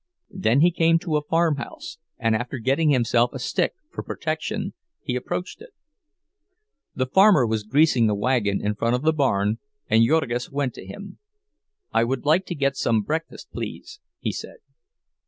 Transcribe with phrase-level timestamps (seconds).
[0.33, 4.73] Then he came to a farm house, and after getting himself a stick for protection,
[5.03, 5.73] he approached it.
[6.95, 10.87] The farmer was greasing a wagon in front of the barn, and Jurgis went to
[10.87, 11.19] him.
[11.93, 14.55] "I would like to get some breakfast, please," he said.